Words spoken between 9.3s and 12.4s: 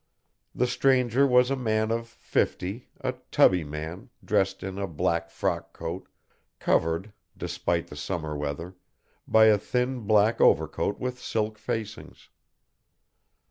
a thin black overcoat with silk facings.